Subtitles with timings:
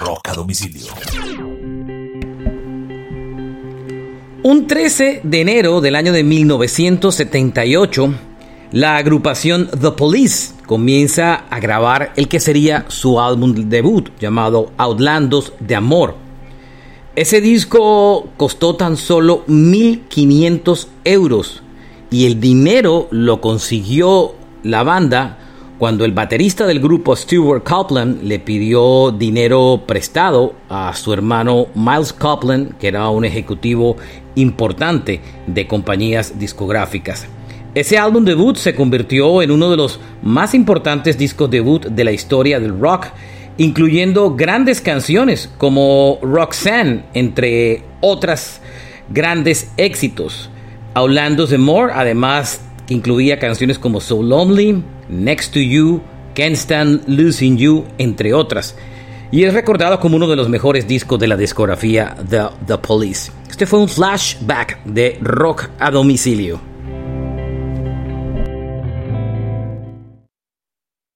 [0.00, 0.92] Rock a Domicilio.
[4.42, 8.14] Un 13 de enero del año de 1978,
[8.72, 15.54] la agrupación The Police comienza a grabar el que sería su álbum debut llamado Outlandos
[15.58, 16.16] de Amor.
[17.16, 21.62] Ese disco costó tan solo 1.500 euros
[22.10, 25.41] y el dinero lo consiguió la banda
[25.82, 32.12] cuando el baterista del grupo Stuart Copeland le pidió dinero prestado a su hermano Miles
[32.12, 33.96] Copeland, que era un ejecutivo
[34.36, 37.26] importante de compañías discográficas.
[37.74, 42.12] Ese álbum debut se convirtió en uno de los más importantes discos debut de la
[42.12, 43.06] historia del rock,
[43.58, 48.60] incluyendo grandes canciones como Roxanne, entre otras
[49.08, 50.48] grandes éxitos.
[50.94, 56.00] Outlandos de More, además que incluía canciones como So Lonely, Next to You,
[56.34, 58.74] Can't Stand Losing You, entre otras.
[59.30, 62.16] Y es recordado como uno de los mejores discos de la discografía
[62.66, 63.30] The Police.
[63.48, 66.71] Este fue un flashback de rock a domicilio.